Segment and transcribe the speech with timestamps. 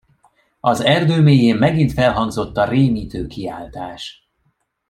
[0.59, 4.31] Az erdő mélyén megint felhangzott a rémítő kiáltás.